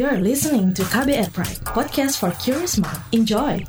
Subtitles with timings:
[0.00, 3.04] You're listening to KBR Pride, podcast for curious mind.
[3.12, 3.60] Enjoy!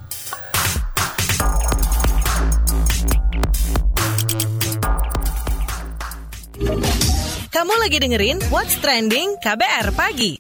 [7.52, 10.40] Kamu lagi dengerin What's Trending KBR Pagi.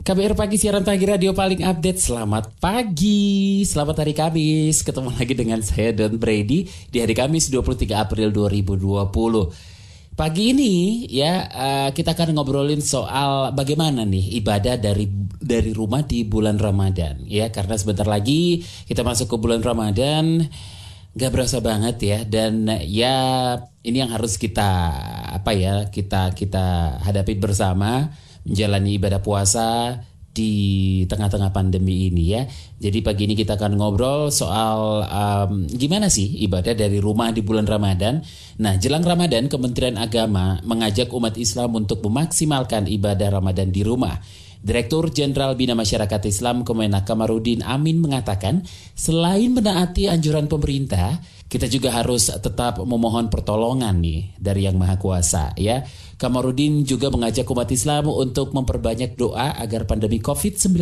[0.00, 2.00] KBR Pagi siaran pagi radio paling update.
[2.00, 4.80] Selamat pagi, selamat hari Kamis.
[4.80, 9.75] Ketemu lagi dengan saya Don Brady di hari Kamis 23 April 2020.
[10.16, 15.04] Pagi ini ya uh, kita akan ngobrolin soal bagaimana nih ibadah dari
[15.36, 17.52] dari rumah di bulan Ramadan ya.
[17.52, 20.40] Karena sebentar lagi kita masuk ke bulan Ramadan
[21.16, 22.18] Gak berasa banget ya.
[22.28, 23.16] Dan ya
[23.80, 24.68] ini yang harus kita
[25.32, 28.12] apa ya kita kita hadapi bersama
[28.44, 30.00] menjalani ibadah puasa
[30.36, 30.52] di
[31.08, 32.44] tengah-tengah pandemi ini ya.
[32.76, 37.64] Jadi pagi ini kita akan ngobrol soal um, gimana sih ibadah dari rumah di bulan
[37.64, 38.20] Ramadan.
[38.60, 44.20] Nah, jelang Ramadan Kementerian Agama mengajak umat Islam untuk memaksimalkan ibadah Ramadan di rumah.
[44.64, 48.64] Direktur Jenderal Bina Masyarakat Islam Kemenak Kamarudin Amin mengatakan,
[48.96, 55.54] selain menaati anjuran pemerintah, kita juga harus tetap memohon pertolongan nih dari Yang Maha Kuasa
[55.54, 55.86] ya.
[56.18, 60.74] Kamarudin juga mengajak umat Islam untuk memperbanyak doa agar pandemi COVID-19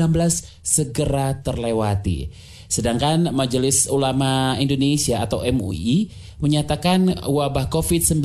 [0.64, 2.32] segera terlewati.
[2.64, 6.08] Sedangkan Majelis Ulama Indonesia atau MUI
[6.40, 8.24] menyatakan wabah COVID-19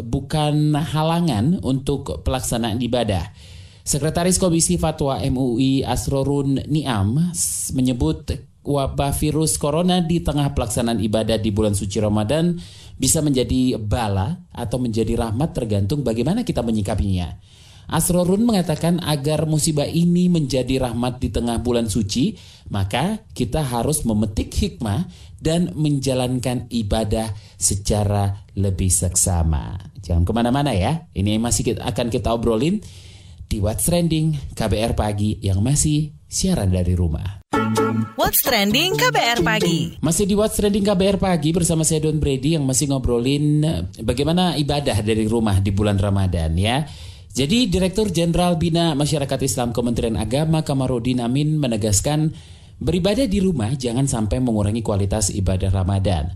[0.00, 3.30] bukan halangan untuk pelaksanaan ibadah.
[3.86, 7.30] Sekretaris Komisi Fatwa MUI Asrorun Niam
[7.70, 8.34] menyebut
[8.66, 12.58] wabah virus corona di tengah pelaksanaan ibadah di bulan suci Ramadan
[12.98, 17.38] bisa menjadi bala atau menjadi rahmat tergantung bagaimana kita menyikapinya.
[17.86, 22.34] Asrorun mengatakan agar musibah ini menjadi rahmat di tengah bulan suci,
[22.74, 25.06] maka kita harus memetik hikmah
[25.38, 29.78] dan menjalankan ibadah secara lebih seksama.
[30.02, 32.82] Jangan ke mana-mana ya, ini masih akan kita obrolin
[33.46, 37.46] di What's Trending KBR Pagi yang masih siaran dari rumah.
[38.18, 40.02] What's Trending KBR Pagi.
[40.02, 43.62] Masih di What's Trending KBR Pagi bersama saya Don Brady yang masih ngobrolin
[44.02, 46.82] bagaimana ibadah dari rumah di bulan Ramadan ya.
[47.30, 52.34] Jadi Direktur Jenderal Bina Masyarakat Islam Kementerian Agama Kamarudin Amin menegaskan
[52.82, 56.34] beribadah di rumah jangan sampai mengurangi kualitas ibadah Ramadan.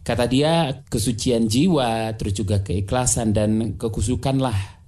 [0.00, 4.79] Kata dia kesucian jiwa, terus juga keikhlasan dan kekusukanlah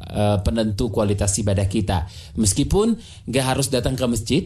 [0.00, 2.06] uh, penentu kualitas ibadah kita.
[2.38, 2.98] Meskipun
[3.30, 4.42] gak harus datang ke masjid,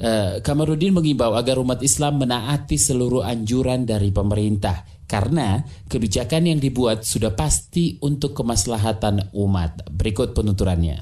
[0.00, 7.06] uh, Kamarudin mengimbau agar umat Islam menaati seluruh anjuran dari pemerintah karena kebijakan yang dibuat
[7.06, 9.86] sudah pasti untuk kemaslahatan umat.
[9.90, 10.98] Berikut penuturannya.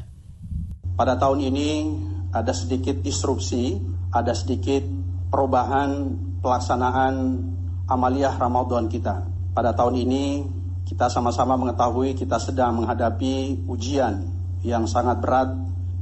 [0.95, 1.69] Pada tahun ini
[2.31, 3.81] ada sedikit disrupsi,
[4.15, 4.85] ada sedikit
[5.33, 7.15] perubahan pelaksanaan
[7.89, 9.27] amaliyah Ramadan kita.
[9.57, 10.25] Pada tahun ini
[10.95, 14.31] kita sama-sama mengetahui kita sedang menghadapi ujian
[14.63, 15.51] yang sangat berat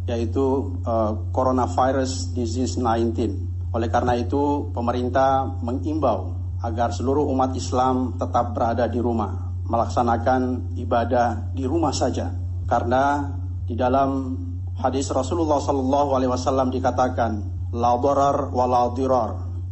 [0.04, 3.72] yaitu uh, coronavirus disease 19.
[3.72, 9.32] Oleh karena itu pemerintah mengimbau agar seluruh umat Islam tetap berada di rumah,
[9.64, 12.28] melaksanakan ibadah di rumah saja.
[12.68, 13.32] Karena
[13.64, 14.36] di dalam
[14.76, 17.32] hadis Rasulullah Sallallahu Alaihi Wasallam dikatakan,
[17.72, 18.92] la darar wa la.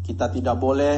[0.00, 0.97] Kita tidak boleh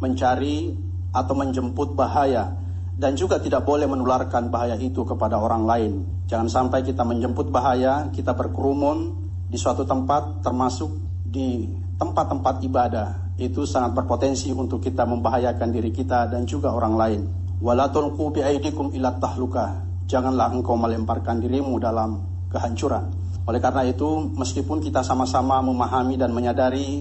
[0.00, 0.72] mencari
[1.12, 2.69] atau menjemput bahaya
[3.00, 5.92] dan juga tidak boleh menularkan bahaya itu kepada orang lain.
[6.28, 9.16] Jangan sampai kita menjemput bahaya, kita berkerumun
[9.48, 10.92] di suatu tempat termasuk
[11.24, 11.64] di
[11.96, 13.08] tempat-tempat ibadah.
[13.40, 17.20] Itu sangat berpotensi untuk kita membahayakan diri kita dan juga orang lain.
[17.64, 19.80] Wala biaidikum ila tahluka.
[20.04, 22.20] Janganlah engkau melemparkan dirimu dalam
[22.52, 23.16] kehancuran.
[23.48, 27.00] Oleh karena itu, meskipun kita sama-sama memahami dan menyadari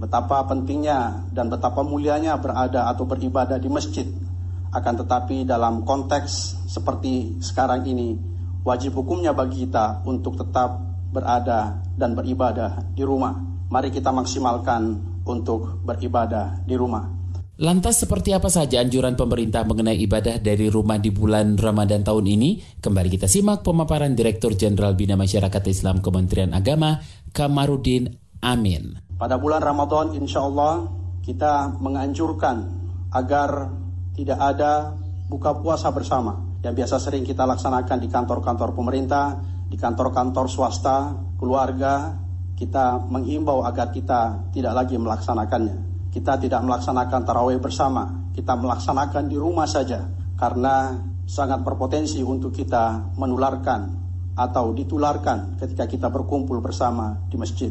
[0.00, 4.08] betapa pentingnya dan betapa mulianya berada atau beribadah di masjid
[4.74, 8.18] akan tetapi dalam konteks seperti sekarang ini,
[8.66, 10.82] wajib hukumnya bagi kita untuk tetap
[11.14, 13.38] berada dan beribadah di rumah.
[13.70, 17.06] Mari kita maksimalkan untuk beribadah di rumah.
[17.54, 22.82] Lantas seperti apa saja anjuran pemerintah mengenai ibadah dari rumah di bulan Ramadan tahun ini?
[22.82, 26.98] Kembali kita simak pemaparan Direktur Jenderal Bina Masyarakat Islam Kementerian Agama,
[27.30, 28.10] Kamarudin
[28.42, 28.98] Amin.
[29.14, 30.90] Pada bulan Ramadan insya Allah
[31.22, 32.74] kita menganjurkan
[33.14, 33.70] agar
[34.14, 34.94] tidak ada
[35.28, 36.38] buka puasa bersama.
[36.62, 39.36] Yang biasa sering kita laksanakan di kantor-kantor pemerintah,
[39.68, 42.14] di kantor-kantor swasta, keluarga,
[42.54, 46.08] kita menghimbau agar kita tidak lagi melaksanakannya.
[46.14, 50.06] Kita tidak melaksanakan tarawih bersama, kita melaksanakan di rumah saja
[50.38, 50.94] karena
[51.26, 54.06] sangat berpotensi untuk kita menularkan
[54.38, 57.70] atau ditularkan ketika kita berkumpul bersama di masjid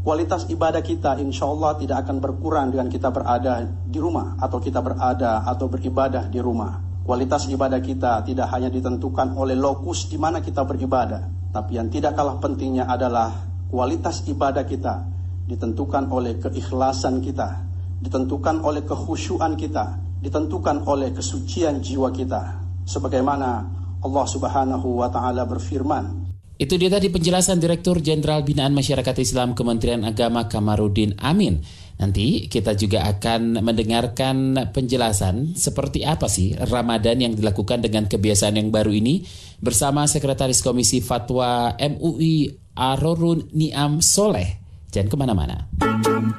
[0.00, 4.80] kualitas ibadah kita insya Allah tidak akan berkurang dengan kita berada di rumah atau kita
[4.80, 6.80] berada atau beribadah di rumah.
[7.04, 12.14] Kualitas ibadah kita tidak hanya ditentukan oleh lokus di mana kita beribadah, Tapi yang tidak
[12.14, 13.34] kalah pentingnya adalah
[13.66, 15.10] kualitas ibadah kita
[15.50, 17.66] ditentukan oleh keikhlasan kita,
[17.98, 22.62] ditentukan oleh kehusyuan kita, ditentukan oleh kesucian jiwa kita.
[22.86, 23.50] Sebagaimana
[23.98, 26.19] Allah Subhanahu wa taala berfirman,
[26.60, 31.64] itu dia tadi penjelasan Direktur Jenderal Binaan Masyarakat Islam Kementerian Agama Kamarudin Amin.
[31.96, 38.68] Nanti kita juga akan mendengarkan penjelasan seperti apa sih Ramadan yang dilakukan dengan kebiasaan yang
[38.68, 39.24] baru ini
[39.56, 44.60] bersama Sekretaris Komisi Fatwa MUI Arorun Niam Soleh.
[44.92, 45.56] Jangan ke mana-mana.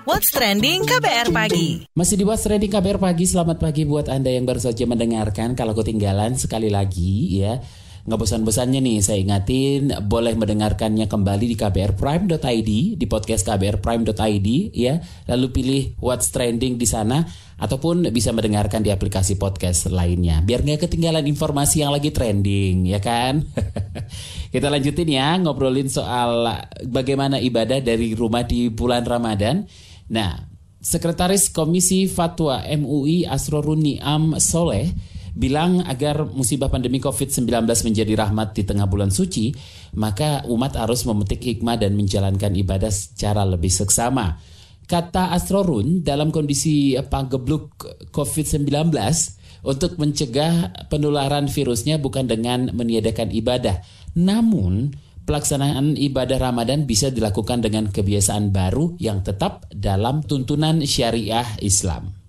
[0.06, 4.46] What's Trending KBR Pagi Masih di What's Trending KBR Pagi, selamat pagi buat Anda yang
[4.46, 5.58] baru saja mendengarkan.
[5.58, 7.58] Kalau ketinggalan sekali lagi ya,
[8.02, 14.98] Nggak bosan-bosannya nih saya ingatin boleh mendengarkannya kembali di kbrprime.id di podcast kbrprime.id ya.
[15.30, 17.22] Lalu pilih what's trending di sana
[17.62, 20.42] ataupun bisa mendengarkan di aplikasi podcast lainnya.
[20.42, 23.46] Biar nggak ketinggalan informasi yang lagi trending ya kan.
[24.54, 26.50] Kita lanjutin ya ngobrolin soal
[26.90, 29.70] bagaimana ibadah dari rumah di bulan Ramadan.
[30.10, 30.52] Nah,
[30.82, 34.90] Sekretaris Komisi Fatwa MUI Asroruni Am Soleh
[35.32, 39.56] bilang agar musibah pandemi COVID-19 menjadi rahmat di tengah bulan suci,
[39.96, 44.40] maka umat harus memetik hikmah dan menjalankan ibadah secara lebih seksama.
[44.86, 47.80] Kata Astrorun, dalam kondisi panggebluk
[48.12, 48.92] COVID-19,
[49.62, 53.86] untuk mencegah penularan virusnya bukan dengan meniadakan ibadah,
[54.18, 54.92] namun
[55.24, 62.21] pelaksanaan ibadah Ramadan bisa dilakukan dengan kebiasaan baru yang tetap dalam tuntunan syariah Islam.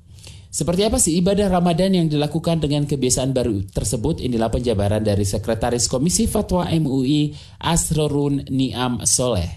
[0.53, 4.21] Seperti apa sih ibadah Ramadan yang dilakukan dengan kebiasaan baru tersebut?
[4.21, 9.49] Inilah penjabaran dari Sekretaris Komisi Fatwa MUI Asrorun Niam Soleh.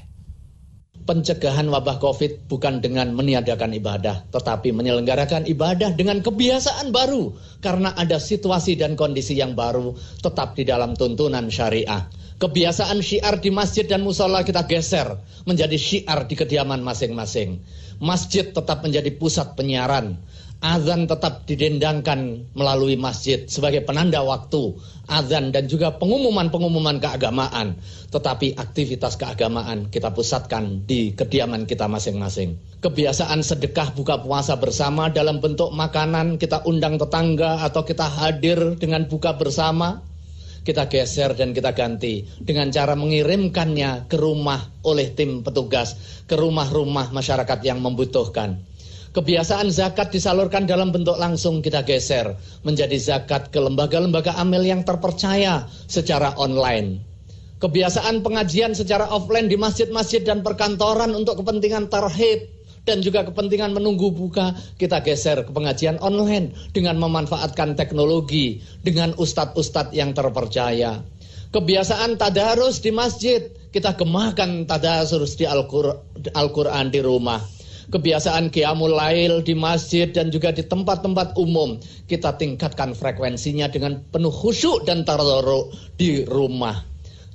[1.04, 8.16] Pencegahan wabah COVID bukan dengan meniadakan ibadah, tetapi menyelenggarakan ibadah dengan kebiasaan baru karena ada
[8.16, 12.08] situasi dan kondisi yang baru tetap di dalam tuntunan syariah.
[12.40, 17.60] Kebiasaan syiar di masjid dan musola kita geser menjadi syiar di kediaman masing-masing.
[18.00, 20.20] Masjid tetap menjadi pusat penyiaran
[20.66, 24.74] azan tetap didendangkan melalui masjid sebagai penanda waktu
[25.06, 27.78] azan dan juga pengumuman-pengumuman keagamaan.
[28.10, 32.58] Tetapi aktivitas keagamaan kita pusatkan di kediaman kita masing-masing.
[32.82, 39.06] Kebiasaan sedekah buka puasa bersama dalam bentuk makanan kita undang tetangga atau kita hadir dengan
[39.06, 40.02] buka bersama
[40.66, 45.94] kita geser dan kita ganti dengan cara mengirimkannya ke rumah oleh tim petugas
[46.26, 48.66] ke rumah-rumah masyarakat yang membutuhkan
[49.16, 52.36] Kebiasaan zakat disalurkan dalam bentuk langsung kita geser
[52.68, 57.00] menjadi zakat ke lembaga-lembaga amil yang terpercaya secara online.
[57.64, 62.52] Kebiasaan pengajian secara offline di masjid-masjid dan perkantoran untuk kepentingan tarhib
[62.84, 69.96] dan juga kepentingan menunggu buka kita geser ke pengajian online dengan memanfaatkan teknologi dengan ustadz-ustadz
[69.96, 71.00] yang terpercaya.
[71.56, 77.55] Kebiasaan tadarus di masjid kita gemahkan tadarus di Al-Quran di rumah
[77.94, 81.78] kebiasaan qiyamul lail di masjid dan juga di tempat-tempat umum
[82.10, 86.82] kita tingkatkan frekuensinya dengan penuh khusyuk dan tadarruk di rumah.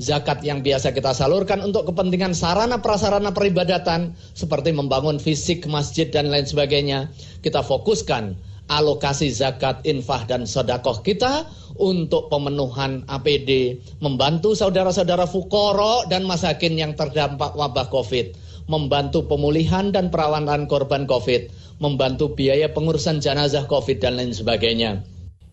[0.01, 6.33] Zakat yang biasa kita salurkan untuk kepentingan sarana prasarana peribadatan seperti membangun fisik masjid dan
[6.33, 7.13] lain sebagainya,
[7.45, 8.33] kita fokuskan
[8.73, 11.45] alokasi zakat, infah dan sodakoh kita
[11.77, 20.15] untuk pemenuhan APD, membantu saudara-saudara fukoro dan masakin yang terdampak wabah COVID membantu pemulihan dan
[20.15, 21.51] perawatan korban COVID,
[21.83, 25.03] membantu biaya pengurusan jenazah COVID dan lain sebagainya.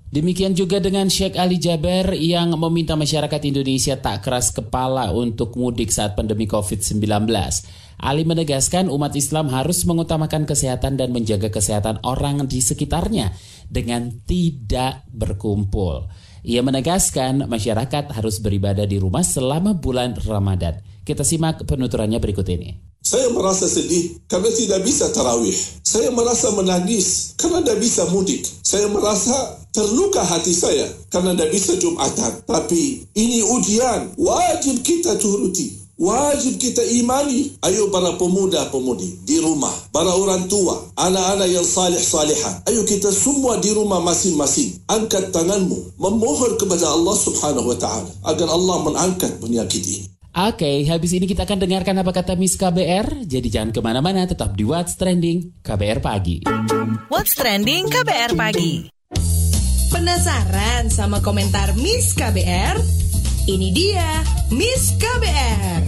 [0.08, 5.92] Demikian juga dengan Sheikh Ali Jaber yang meminta masyarakat Indonesia tak keras kepala untuk mudik
[5.92, 7.28] saat pandemi COVID-19.
[7.98, 13.36] Ali menegaskan umat Islam harus mengutamakan kesehatan dan menjaga kesehatan orang di sekitarnya
[13.68, 16.08] dengan tidak berkumpul.
[16.48, 20.80] Ia menegaskan masyarakat harus beribadah di rumah selama bulan Ramadan.
[21.04, 22.80] Kita simak penuturannya berikut ini.
[23.08, 25.56] Saya merasa sedih karena tidak bisa tarawih.
[25.80, 28.44] Saya merasa menangis karena tidak bisa mudik.
[28.60, 29.32] Saya merasa
[29.72, 32.44] terluka hati saya karena tidak bisa Jumatan.
[32.44, 35.88] Tapi ini ujian, wajib kita turuti.
[35.96, 37.56] Wajib kita imani.
[37.64, 39.72] Ayo para pemuda-pemudi di rumah.
[39.90, 40.78] Para orang tua.
[41.00, 42.62] Anak-anak yang salih-salihan.
[42.68, 44.84] Ayo kita semua di rumah masing-masing.
[44.86, 45.96] Angkat tanganmu.
[45.98, 48.12] Memohon kepada Allah subhanahu wa ta'ala.
[48.30, 50.17] Agar Allah mengangkat penyakit ini.
[50.36, 53.24] Oke, habis ini kita akan dengarkan apa kata Miss KBR.
[53.24, 56.44] Jadi jangan ke mana-mana, tetap di What's Trending KBR Pagi.
[57.08, 58.92] What's Trending KBR Pagi.
[59.88, 62.76] Penasaran sama komentar Miss KBR?
[63.48, 65.82] Ini dia Miss KBR.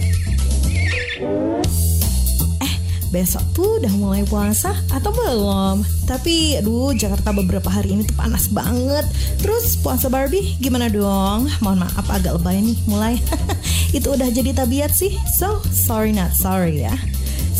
[3.10, 5.82] Besok tuh udah mulai puasa atau belum?
[6.06, 9.02] Tapi aduh Jakarta beberapa hari ini tuh panas banget
[9.42, 11.50] Terus puasa Barbie gimana dong?
[11.58, 13.14] Mohon maaf agak lebay nih mulai
[13.96, 15.18] itu udah jadi tabiat sih.
[15.34, 16.94] So, sorry not sorry ya.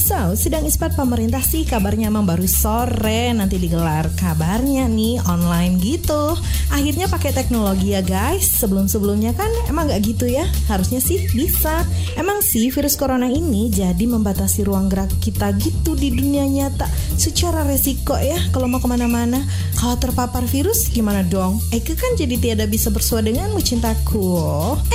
[0.01, 4.09] So, sidang isbat pemerintah sih kabarnya emang baru sore nanti digelar.
[4.17, 6.41] Kabarnya nih online gitu.
[6.73, 8.49] Akhirnya pakai teknologi ya guys.
[8.65, 10.49] Sebelum-sebelumnya kan emang gak gitu ya.
[10.73, 11.85] Harusnya sih bisa.
[12.17, 16.89] Emang sih virus corona ini jadi membatasi ruang gerak kita gitu di dunia nyata.
[17.21, 19.45] Secara resiko ya kalau mau ke mana-mana.
[19.77, 21.61] Kalau terpapar virus gimana dong?
[21.77, 24.41] Eke kan jadi tiada bisa bersua denganmu cintaku.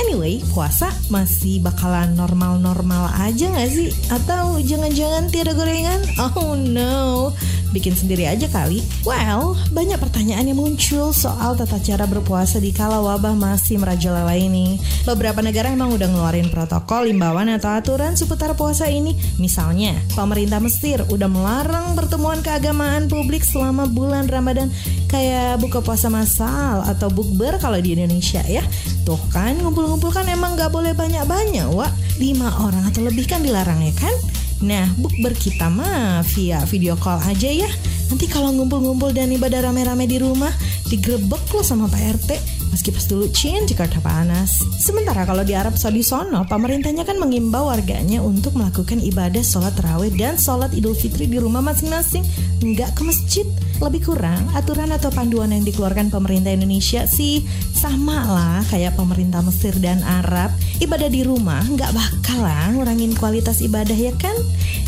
[0.02, 3.94] Anyway, puasa masih bakalan normal-normal aja gak sih?
[4.10, 6.00] Atau jangan-jangan jangan tiada gorengan?
[6.16, 7.28] Oh no,
[7.76, 8.80] bikin sendiri aja kali.
[9.04, 14.80] Well, banyak pertanyaan yang muncul soal tata cara berpuasa di kala wabah masih merajalela ini.
[15.04, 19.12] Beberapa negara emang udah ngeluarin protokol, imbauan atau aturan seputar puasa ini.
[19.36, 24.72] Misalnya, pemerintah Mesir udah melarang pertemuan keagamaan publik selama bulan Ramadan
[25.12, 28.64] kayak buka puasa massal atau bukber kalau di Indonesia ya.
[29.04, 31.92] Tuh kan ngumpul-ngumpul kan emang gak boleh banyak-banyak, wak.
[32.16, 34.16] Lima orang atau lebih kan dilarang ya kan?
[34.64, 37.68] Nah, bukber kita mah via video call aja ya.
[38.08, 40.52] Nanti kalau ngumpul-ngumpul dan ibadah rame-rame di rumah,
[40.88, 42.30] digrebek lo sama Pak RT.
[42.70, 44.62] Meski pas dulu Cin Jakarta panas.
[44.78, 50.12] Sementara kalau di Arab Saudi sono, pemerintahnya kan mengimbau warganya untuk melakukan ibadah sholat terawih
[50.14, 52.22] dan sholat idul fitri di rumah masing-masing.
[52.62, 53.46] Nggak ke masjid.
[53.76, 57.44] Lebih kurang, aturan atau panduan yang dikeluarkan pemerintah Indonesia sih
[57.76, 60.48] sama lah kayak pemerintah Mesir dan Arab.
[60.80, 64.32] Ibadah di rumah nggak bakalan ngurangin kualitas ibadah ya kan?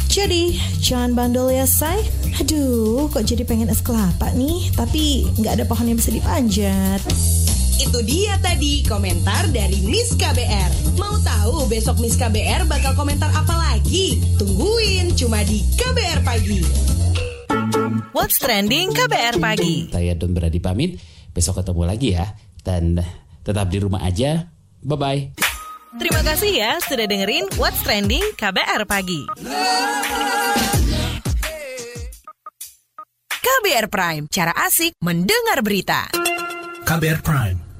[0.08, 2.00] Jadi, jangan bandel ya say.
[2.40, 7.04] Aduh, kok jadi pengen es kelapa nih, tapi nggak ada pohon yang bisa dipanjat.
[7.78, 10.98] Itu dia tadi komentar dari Miss KBR.
[10.98, 14.18] Mau tahu besok Miss KBR bakal komentar apa lagi?
[14.34, 16.60] Tungguin cuma di KBR Pagi.
[18.10, 19.94] What's Trending KBR Pagi.
[19.94, 20.98] Saya Don Beradi pamit.
[21.30, 22.26] Besok ketemu lagi ya.
[22.66, 22.98] Dan
[23.46, 24.50] tetap di rumah aja.
[24.82, 25.38] Bye-bye.
[26.02, 29.30] Terima kasih ya sudah dengerin What's Trending KBR Pagi.
[33.38, 36.10] KBR Prime, cara asik mendengar berita.
[36.88, 37.67] KBR Prime,